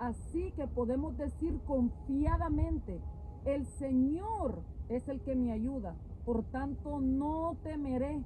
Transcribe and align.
Así 0.00 0.50
que 0.52 0.66
podemos 0.66 1.18
decir 1.18 1.60
confiadamente, 1.66 2.98
el 3.44 3.66
Señor 3.66 4.62
es 4.88 5.06
el 5.10 5.20
que 5.20 5.36
me 5.36 5.52
ayuda, 5.52 5.94
por 6.24 6.42
tanto 6.44 7.00
no 7.00 7.56
temeré. 7.62 8.24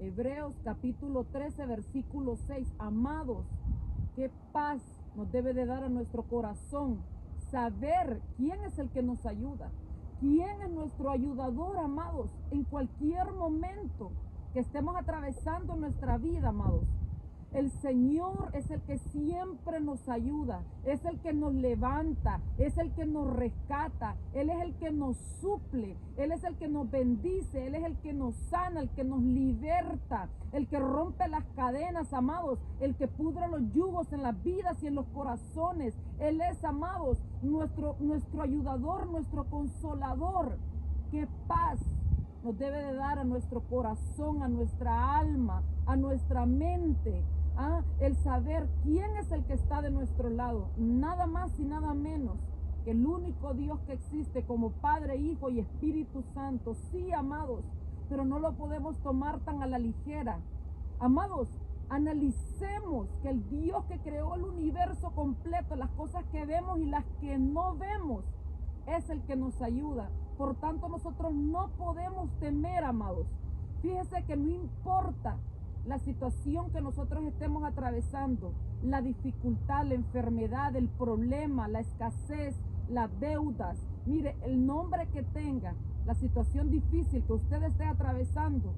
Hebreos 0.00 0.58
capítulo 0.64 1.24
13, 1.24 1.66
versículo 1.66 2.36
6. 2.36 2.66
Amados, 2.78 3.44
qué 4.16 4.30
paz 4.52 4.80
nos 5.14 5.30
debe 5.30 5.52
de 5.52 5.66
dar 5.66 5.84
a 5.84 5.90
nuestro 5.90 6.22
corazón 6.22 7.02
saber 7.50 8.22
quién 8.38 8.64
es 8.64 8.78
el 8.78 8.88
que 8.88 9.02
nos 9.02 9.26
ayuda, 9.26 9.70
quién 10.18 10.62
es 10.62 10.70
nuestro 10.70 11.10
ayudador, 11.10 11.76
amados, 11.76 12.30
en 12.50 12.64
cualquier 12.64 13.32
momento 13.32 14.12
que 14.54 14.60
estemos 14.60 14.96
atravesando 14.96 15.76
nuestra 15.76 16.16
vida, 16.16 16.48
amados. 16.48 16.84
El 17.54 17.70
Señor 17.70 18.48
es 18.54 18.70
el 18.70 18.80
que 18.80 18.96
siempre 18.96 19.78
nos 19.78 20.08
ayuda, 20.08 20.62
es 20.84 21.04
el 21.04 21.20
que 21.20 21.34
nos 21.34 21.52
levanta, 21.52 22.40
es 22.56 22.78
el 22.78 22.92
que 22.92 23.04
nos 23.04 23.30
rescata, 23.30 24.16
Él 24.32 24.48
es 24.48 24.62
el 24.62 24.74
que 24.76 24.90
nos 24.90 25.18
suple, 25.18 25.98
Él 26.16 26.32
es 26.32 26.42
el 26.44 26.56
que 26.56 26.68
nos 26.68 26.90
bendice, 26.90 27.66
Él 27.66 27.74
es 27.74 27.84
el 27.84 27.98
que 27.98 28.14
nos 28.14 28.34
sana, 28.48 28.80
el 28.80 28.88
que 28.90 29.04
nos 29.04 29.20
liberta, 29.20 30.30
el 30.52 30.66
que 30.66 30.78
rompe 30.78 31.28
las 31.28 31.44
cadenas, 31.54 32.14
amados, 32.14 32.58
el 32.80 32.96
que 32.96 33.06
pudre 33.06 33.46
los 33.48 33.70
yugos 33.74 34.10
en 34.14 34.22
las 34.22 34.42
vidas 34.42 34.82
y 34.82 34.86
en 34.86 34.94
los 34.94 35.06
corazones. 35.08 35.94
Él 36.20 36.40
es, 36.40 36.64
amados, 36.64 37.18
nuestro, 37.42 37.96
nuestro 38.00 38.40
ayudador, 38.40 39.08
nuestro 39.08 39.44
consolador. 39.50 40.56
Qué 41.10 41.28
paz 41.46 41.78
nos 42.42 42.58
debe 42.58 42.82
de 42.82 42.94
dar 42.94 43.18
a 43.18 43.24
nuestro 43.24 43.60
corazón, 43.60 44.42
a 44.42 44.48
nuestra 44.48 45.18
alma, 45.18 45.62
a 45.84 45.96
nuestra 45.96 46.46
mente 46.46 47.22
Ah, 47.56 47.82
el 48.00 48.16
saber 48.16 48.68
quién 48.82 49.16
es 49.16 49.30
el 49.30 49.44
que 49.44 49.52
está 49.52 49.82
de 49.82 49.90
nuestro 49.90 50.30
lado, 50.30 50.70
nada 50.78 51.26
más 51.26 51.58
y 51.58 51.64
nada 51.64 51.92
menos 51.92 52.38
que 52.84 52.92
el 52.92 53.06
único 53.06 53.54
Dios 53.54 53.78
que 53.86 53.92
existe 53.92 54.44
como 54.44 54.70
Padre, 54.70 55.16
Hijo 55.16 55.50
y 55.50 55.60
Espíritu 55.60 56.22
Santo. 56.34 56.74
Sí, 56.90 57.12
amados, 57.12 57.64
pero 58.08 58.24
no 58.24 58.38
lo 58.38 58.54
podemos 58.54 58.98
tomar 58.98 59.40
tan 59.40 59.62
a 59.62 59.66
la 59.66 59.78
ligera. 59.78 60.40
Amados, 60.98 61.48
analicemos 61.88 63.08
que 63.22 63.28
el 63.28 63.48
Dios 63.50 63.84
que 63.84 63.98
creó 63.98 64.34
el 64.34 64.44
universo 64.44 65.12
completo, 65.12 65.76
las 65.76 65.90
cosas 65.90 66.24
que 66.32 66.44
vemos 66.46 66.78
y 66.78 66.86
las 66.86 67.04
que 67.20 67.38
no 67.38 67.76
vemos, 67.76 68.24
es 68.86 69.08
el 69.10 69.22
que 69.22 69.36
nos 69.36 69.60
ayuda. 69.62 70.10
Por 70.36 70.56
tanto, 70.56 70.88
nosotros 70.88 71.32
no 71.34 71.68
podemos 71.78 72.30
temer, 72.40 72.82
amados. 72.84 73.26
Fíjese 73.80 74.24
que 74.24 74.36
no 74.36 74.48
importa 74.48 75.36
la 75.92 75.98
situación 75.98 76.70
que 76.70 76.80
nosotros 76.80 77.22
estemos 77.24 77.64
atravesando, 77.64 78.54
la 78.82 79.02
dificultad, 79.02 79.84
la 79.84 79.92
enfermedad, 79.92 80.74
el 80.74 80.88
problema, 80.88 81.68
la 81.68 81.80
escasez, 81.80 82.56
las 82.88 83.10
deudas, 83.20 83.76
mire, 84.06 84.34
el 84.40 84.64
nombre 84.64 85.06
que 85.08 85.22
tenga, 85.22 85.74
la 86.06 86.14
situación 86.14 86.70
difícil 86.70 87.22
que 87.24 87.34
usted 87.34 87.62
esté 87.64 87.84
atravesando, 87.84 88.72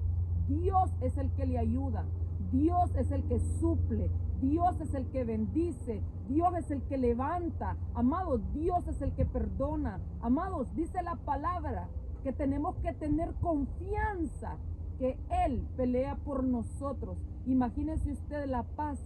Dios 0.49 0.91
es 0.99 1.17
el 1.17 1.31
que 1.31 1.45
le 1.45 1.57
ayuda, 1.57 2.03
Dios 2.51 2.93
es 2.97 3.09
el 3.11 3.23
que 3.23 3.39
suple, 3.61 4.11
Dios 4.41 4.81
es 4.81 4.93
el 4.93 5.05
que 5.05 5.23
bendice, 5.23 6.01
Dios 6.27 6.53
es 6.57 6.69
el 6.69 6.81
que 6.81 6.97
levanta, 6.97 7.77
amados, 7.93 8.41
Dios 8.53 8.85
es 8.89 9.01
el 9.01 9.13
que 9.13 9.23
perdona, 9.23 10.01
amados, 10.21 10.67
dice 10.75 11.01
la 11.01 11.15
palabra 11.15 11.87
que 12.23 12.33
tenemos 12.33 12.75
que 12.83 12.91
tener 12.91 13.33
confianza 13.35 14.57
que 14.97 15.17
Él 15.45 15.67
pelea 15.77 16.15
por 16.15 16.43
nosotros. 16.43 17.17
Imagínese 17.45 18.11
usted 18.11 18.45
la 18.45 18.63
paz 18.63 18.99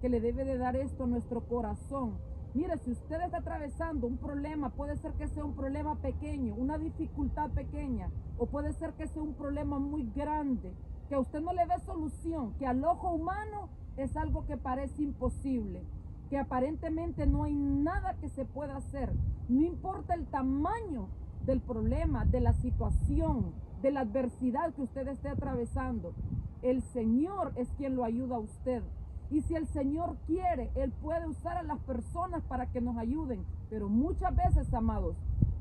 que 0.00 0.08
le 0.08 0.20
debe 0.20 0.44
de 0.44 0.58
dar 0.58 0.76
esto 0.76 1.04
a 1.04 1.06
nuestro 1.06 1.42
corazón. 1.42 2.14
Mire, 2.52 2.78
si 2.78 2.90
usted 2.90 3.20
está 3.20 3.38
atravesando 3.38 4.06
un 4.06 4.16
problema, 4.16 4.70
puede 4.70 4.96
ser 4.96 5.12
que 5.12 5.28
sea 5.28 5.44
un 5.44 5.54
problema 5.54 5.94
pequeño, 5.96 6.54
una 6.56 6.78
dificultad 6.78 7.50
pequeña, 7.50 8.10
o 8.38 8.46
puede 8.46 8.72
ser 8.72 8.92
que 8.94 9.06
sea 9.06 9.22
un 9.22 9.34
problema 9.34 9.78
muy 9.78 10.10
grande, 10.14 10.72
que 11.08 11.14
a 11.14 11.20
usted 11.20 11.40
no 11.40 11.52
le 11.52 11.66
dé 11.66 11.78
solución, 11.84 12.54
que 12.58 12.66
al 12.66 12.84
ojo 12.84 13.12
humano 13.12 13.68
es 13.96 14.16
algo 14.16 14.46
que 14.46 14.56
parece 14.56 15.02
imposible, 15.02 15.84
que 16.28 16.38
aparentemente 16.38 17.26
no 17.26 17.44
hay 17.44 17.54
nada 17.54 18.14
que 18.14 18.28
se 18.28 18.44
pueda 18.44 18.76
hacer. 18.76 19.12
No 19.48 19.62
importa 19.62 20.14
el 20.14 20.26
tamaño 20.26 21.08
del 21.46 21.60
problema, 21.60 22.24
de 22.24 22.40
la 22.40 22.52
situación, 22.54 23.52
de 23.82 23.90
la 23.90 24.00
adversidad 24.00 24.72
que 24.74 24.82
usted 24.82 25.08
esté 25.08 25.28
atravesando. 25.28 26.12
El 26.62 26.82
Señor 26.82 27.52
es 27.56 27.68
quien 27.76 27.96
lo 27.96 28.04
ayuda 28.04 28.36
a 28.36 28.40
usted. 28.40 28.82
Y 29.30 29.42
si 29.42 29.54
el 29.54 29.66
Señor 29.66 30.16
quiere, 30.26 30.70
Él 30.74 30.92
puede 31.02 31.26
usar 31.26 31.56
a 31.56 31.62
las 31.62 31.78
personas 31.80 32.42
para 32.42 32.66
que 32.66 32.80
nos 32.80 32.96
ayuden. 32.96 33.44
Pero 33.70 33.88
muchas 33.88 34.34
veces, 34.34 34.72
amados, 34.74 35.16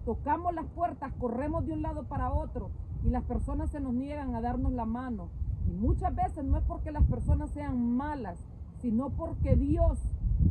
tocamos 0.05 0.53
las 0.53 0.65
puertas, 0.65 1.13
corremos 1.19 1.65
de 1.65 1.73
un 1.73 1.83
lado 1.83 2.03
para 2.03 2.31
otro 2.31 2.69
y 3.03 3.09
las 3.09 3.23
personas 3.23 3.69
se 3.69 3.79
nos 3.79 3.93
niegan 3.93 4.35
a 4.35 4.41
darnos 4.41 4.73
la 4.73 4.85
mano. 4.85 5.29
Y 5.67 5.71
muchas 5.71 6.15
veces 6.15 6.43
no 6.43 6.57
es 6.57 6.63
porque 6.63 6.91
las 6.91 7.03
personas 7.03 7.51
sean 7.51 7.95
malas, 7.95 8.39
sino 8.81 9.09
porque 9.11 9.55
Dios 9.55 9.99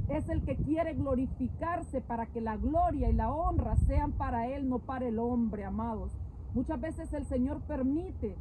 es 0.08 0.28
el 0.28 0.42
que 0.42 0.56
quiere 0.56 0.94
glorificarse 0.94 2.00
para 2.00 2.26
que 2.26 2.40
la 2.40 2.56
gloria 2.56 3.08
y 3.08 3.14
la 3.14 3.32
honra 3.32 3.76
sean 3.76 4.12
para 4.12 4.46
Él, 4.46 4.68
no 4.68 4.78
para 4.78 5.06
el 5.06 5.18
hombre, 5.18 5.64
amados. 5.64 6.12
Muchas 6.58 6.80
veces 6.80 7.12
el 7.12 7.24
Señor 7.24 7.60
permite 7.68 8.34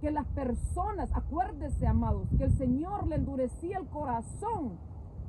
que 0.00 0.12
las 0.12 0.26
personas, 0.28 1.10
acuérdese 1.12 1.88
amados, 1.88 2.28
que 2.38 2.44
el 2.44 2.56
Señor 2.56 3.08
le 3.08 3.16
endurecía 3.16 3.78
el 3.78 3.86
corazón 3.88 4.78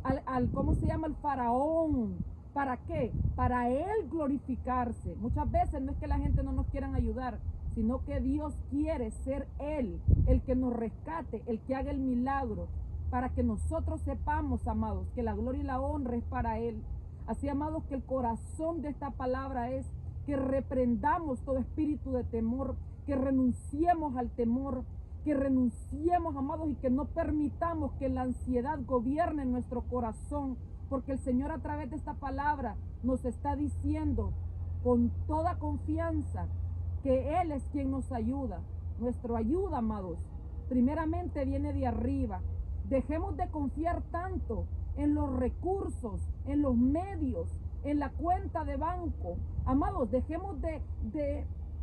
al, 0.03 0.21
al, 0.27 0.51
¿cómo 0.51 0.75
se 0.75 0.85
llama? 0.85 1.07
El 1.07 1.15
faraón. 1.15 2.17
¿Para 2.53 2.77
qué? 2.77 3.11
Para 3.35 3.71
él 3.71 4.07
glorificarse. 4.11 5.15
Muchas 5.15 5.49
veces 5.49 5.81
no 5.81 5.93
es 5.93 5.97
que 5.97 6.05
la 6.05 6.19
gente 6.19 6.43
no 6.43 6.51
nos 6.51 6.67
quieran 6.67 6.93
ayudar, 6.93 7.39
sino 7.73 8.05
que 8.05 8.19
Dios 8.19 8.53
quiere 8.69 9.09
ser 9.09 9.47
Él, 9.57 9.99
el 10.27 10.43
que 10.43 10.55
nos 10.55 10.71
rescate, 10.71 11.41
el 11.47 11.59
que 11.61 11.75
haga 11.75 11.89
el 11.89 11.97
milagro, 11.97 12.67
para 13.09 13.29
que 13.29 13.41
nosotros 13.41 14.01
sepamos, 14.01 14.67
amados, 14.67 15.07
que 15.15 15.23
la 15.23 15.33
gloria 15.33 15.61
y 15.61 15.65
la 15.65 15.81
honra 15.81 16.15
es 16.15 16.23
para 16.25 16.59
Él. 16.59 16.83
Así, 17.25 17.49
amados, 17.49 17.85
que 17.85 17.95
el 17.95 18.03
corazón 18.03 18.83
de 18.83 18.89
esta 18.89 19.09
palabra 19.09 19.71
es 19.71 19.87
que 20.25 20.35
reprendamos 20.35 21.39
todo 21.41 21.59
espíritu 21.59 22.11
de 22.11 22.23
temor, 22.23 22.75
que 23.05 23.15
renunciemos 23.15 24.15
al 24.15 24.29
temor, 24.31 24.83
que 25.23 25.33
renunciemos, 25.33 26.35
amados, 26.35 26.69
y 26.69 26.75
que 26.75 26.89
no 26.89 27.05
permitamos 27.05 27.91
que 27.93 28.09
la 28.09 28.23
ansiedad 28.23 28.79
gobierne 28.85 29.45
nuestro 29.45 29.81
corazón, 29.83 30.57
porque 30.89 31.13
el 31.13 31.19
Señor 31.19 31.51
a 31.51 31.59
través 31.59 31.89
de 31.89 31.95
esta 31.95 32.13
palabra 32.13 32.75
nos 33.03 33.25
está 33.25 33.55
diciendo 33.55 34.31
con 34.83 35.11
toda 35.27 35.57
confianza 35.57 36.47
que 37.03 37.41
Él 37.41 37.51
es 37.51 37.63
quien 37.71 37.91
nos 37.91 38.11
ayuda. 38.11 38.61
Nuestra 38.99 39.37
ayuda, 39.37 39.79
amados, 39.79 40.17
primeramente 40.69 41.43
viene 41.43 41.73
de 41.73 41.87
arriba. 41.87 42.41
Dejemos 42.87 43.35
de 43.35 43.49
confiar 43.49 44.03
tanto 44.11 44.65
en 44.95 45.15
los 45.15 45.35
recursos, 45.37 46.21
en 46.45 46.61
los 46.61 46.75
medios, 46.75 47.49
en 47.85 47.99
la 47.99 48.09
cuenta 48.09 48.65
de 48.65 48.75
banco. 48.77 49.37
Amados, 49.65 50.11
dejemos 50.11 50.59
de, 50.61 50.81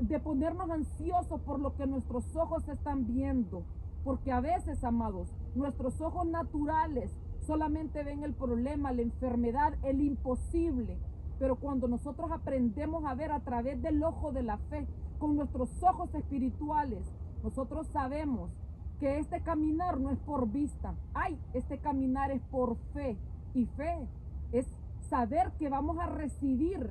de, 0.01 0.21
ponernos 0.21 0.69
ansiosos 0.69 1.41
por 1.43 1.61
lo 1.61 1.75
que 1.77 1.87
nuestros 1.87 2.37
ojos 2.37 2.69
están 2.69 3.07
viendo. 3.07 3.63
Porque 4.05 4.33
a 4.33 4.41
veces, 4.41 4.83
amados, 4.83 5.33
nuestros 5.55 6.01
ojos 6.01 6.27
naturales 6.27 7.17
solamente 7.47 8.03
ven 8.03 8.25
el 8.25 8.35
problema, 8.35 8.93
la 8.93 9.03
enfermedad, 9.03 9.75
el 9.85 10.01
imposible. 10.01 10.99
Pero 11.39 11.57
cuando 11.57 11.87
nosotros 11.87 12.33
aprendemos 12.33 13.05
a 13.05 13.15
ver 13.15 13.31
a 13.31 13.41
través 13.41 13.81
del 13.81 14.03
ojo 14.03 14.33
de 14.33 14.43
la 14.43 14.59
fe, 14.59 14.87
con 15.21 15.37
nuestros 15.37 15.71
ojos 15.85 16.13
espirituales, 16.17 17.07
nosotros 17.45 17.87
sabemos 17.89 18.51
que 18.99 19.19
este 19.19 19.41
caminar 19.41 20.01
no 20.01 20.11
es 20.11 20.19
por 20.19 20.49
vista. 20.49 20.95
Ay, 21.15 21.39
este 21.55 21.79
caminar 21.79 22.33
es 22.33 22.43
por 22.51 22.77
fe. 22.93 23.17
Y 23.55 23.67
fe 23.67 24.09
es 24.51 24.67
saber 25.13 25.53
que 25.59 25.69
vamos 25.69 25.99
a 25.99 26.07
recibir 26.07 26.91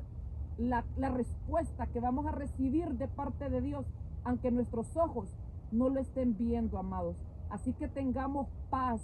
la, 0.60 0.84
respuesta 1.10 1.88
que 1.88 2.00
vamos 2.00 2.28
a 2.28 2.32
recibir 2.32 2.90
de 2.90 3.08
parte 3.08 3.50
de 3.50 3.62
Dios, 3.62 3.84
aunque 4.24 4.52
nuestros 4.52 4.96
ojos 4.96 5.28
no 5.72 5.90
lo 5.90 6.00
estén 6.00 6.38
viendo, 6.38 6.78
amados. 6.78 7.16
Así 7.50 7.74
que 7.74 7.88
tengamos 7.88 8.46
paz, 8.70 9.02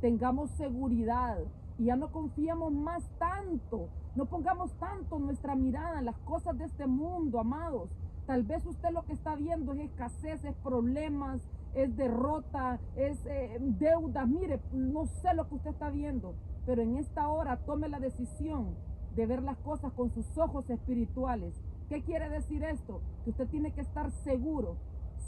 tengamos 0.00 0.50
seguridad 0.52 1.40
y 1.78 1.84
ya 1.84 1.96
no 1.96 2.10
confiemos 2.10 2.72
más 2.72 3.06
tanto, 3.18 3.90
no 4.16 4.24
pongamos 4.24 4.72
tanto 4.78 5.18
nuestra 5.18 5.54
mirada 5.54 5.98
en 5.98 6.06
las 6.06 6.18
cosas 6.20 6.56
de 6.56 6.64
este 6.64 6.86
mundo, 6.86 7.40
amados. 7.40 7.90
Tal 8.24 8.44
vez 8.44 8.64
usted 8.64 8.92
lo 8.92 9.04
que 9.04 9.12
está 9.12 9.36
viendo 9.36 9.74
es 9.74 9.80
escasez, 9.80 10.42
es 10.42 10.56
problemas, 10.56 11.42
es 11.74 11.94
derrota, 11.98 12.78
es 12.96 13.18
eh, 13.26 13.58
deudas. 13.60 14.26
Mire, 14.26 14.58
no 14.72 15.04
sé 15.04 15.34
lo 15.34 15.46
que 15.50 15.56
usted 15.56 15.70
está 15.72 15.90
viendo, 15.90 16.34
pero 16.66 16.82
en 16.82 16.96
esta 16.96 17.28
hora 17.28 17.58
tome 17.58 17.88
la 17.88 18.00
decisión 18.00 18.74
de 19.16 19.26
ver 19.26 19.42
las 19.42 19.56
cosas 19.58 19.92
con 19.92 20.10
sus 20.10 20.26
ojos 20.38 20.68
espirituales. 20.70 21.54
¿Qué 21.88 22.02
quiere 22.02 22.28
decir 22.28 22.64
esto? 22.64 23.00
Que 23.24 23.30
usted 23.30 23.48
tiene 23.48 23.72
que 23.72 23.82
estar 23.82 24.10
seguro, 24.10 24.76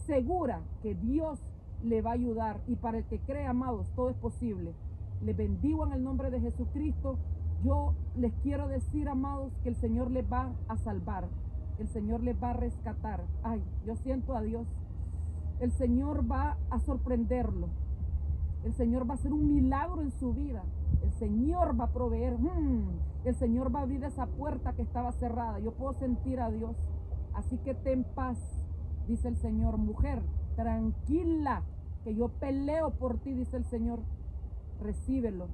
segura 0.07 0.61
que 0.83 0.95
Dios 0.95 1.39
le 1.83 2.03
va 2.03 2.11
a 2.11 2.15
ayudar. 2.15 2.61
Y 2.67 2.77
para 2.77 2.99
el 2.99 3.05
que 3.05 3.21
cree, 3.21 3.47
amados, 3.47 3.89
todo 3.95 4.11
es 4.11 4.17
posible. 4.17 4.73
Le 5.23 5.33
bendigo 5.35 5.87
en 5.87 5.93
el 5.93 6.03
nombre 6.03 6.31
de 6.31 6.41
Jesucristo. 6.41 7.19
yo 7.65 7.95
les 8.17 8.33
quiero 8.43 8.69
decir, 8.69 9.09
amados, 9.09 9.53
que 9.63 9.71
el 9.71 9.77
Señor 9.77 10.11
les 10.11 10.31
va 10.31 10.53
a 10.69 10.77
salvar, 10.77 11.27
el 11.79 11.89
Señor 11.89 12.23
les 12.23 12.41
va 12.41 12.51
a 12.51 12.55
rescatar. 12.55 13.23
Ay, 13.43 13.63
yo 13.87 13.97
siento 13.97 14.37
a 14.37 14.43
Dios. 14.43 14.67
El 15.61 15.73
Señor 15.73 16.31
va 16.31 16.59
a 16.71 16.79
sorprenderlo. 16.81 17.69
El 18.65 18.75
Señor 18.75 19.09
va 19.09 19.15
a 19.15 19.17
hacer 19.17 19.33
un 19.33 19.49
milagro 19.49 20.03
en 20.03 20.11
su 20.11 20.35
vida. 20.35 20.63
El 21.07 21.13
Señor 21.13 21.81
va 21.81 21.85
a 21.85 21.93
proveer. 21.93 22.37
Mm, 22.37 22.99
el 23.27 23.35
Señor 23.37 23.73
va 23.73 23.79
a 23.79 23.83
abrir 23.83 24.03
esa 24.03 24.27
puerta 24.27 24.73
que 24.73 24.83
estaba 24.83 25.13
cerrada. 25.13 25.61
Yo 25.61 25.71
puedo 25.71 25.93
sentir 25.93 26.41
a 26.41 26.51
Dios. 26.51 26.77
Así 27.33 27.59
que 27.59 27.75
ten 27.75 28.03
paz, 28.03 28.37
dice 29.07 29.29
el 29.29 29.37
Señor. 29.37 29.79
Mujer, 29.79 30.21
tranquila, 30.57 31.63
que 32.03 32.13
yo 32.13 32.29
peleo 32.29 32.91
por 32.91 33.19
ti, 33.19 33.35
dice 33.35 33.57
el 33.57 33.65
Señor. 33.67 34.01
Recíbelo 34.83 35.47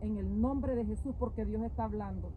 en 0.00 0.16
el 0.16 0.40
nombre 0.40 0.74
de 0.74 0.84
Jesús 0.84 1.14
porque 1.16 1.44
Dios 1.44 1.62
está 1.62 1.84
hablando. 1.84 2.32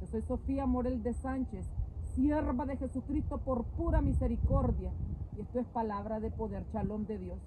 Yo 0.00 0.06
soy 0.06 0.22
Sofía 0.22 0.64
Morel 0.64 1.02
de 1.02 1.12
Sánchez, 1.12 1.66
sierva 2.14 2.64
de 2.64 2.78
Jesucristo 2.78 3.38
por 3.38 3.64
pura 3.64 4.00
misericordia. 4.00 4.90
Y 5.36 5.42
esto 5.42 5.60
es 5.60 5.66
palabra 5.66 6.18
de 6.18 6.30
poder, 6.30 6.64
chalón 6.72 7.06
de 7.06 7.18
Dios. 7.18 7.38